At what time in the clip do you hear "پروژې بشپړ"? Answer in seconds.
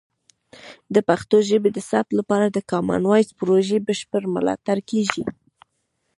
3.39-4.21